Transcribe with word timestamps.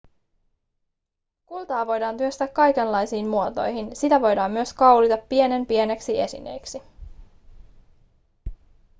kultaa 1.45 1.87
voidaan 1.87 2.17
työstää 2.17 2.47
kaikenlaisiin 2.47 3.27
muotoihin 3.27 3.95
sitä 3.95 4.21
voidaan 4.21 4.51
myös 4.51 4.73
kaulita 4.73 5.17
pienenpieniksi 5.17 6.19
esineiksi 6.21 6.81